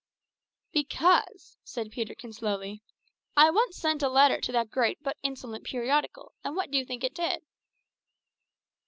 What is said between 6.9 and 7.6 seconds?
it did?"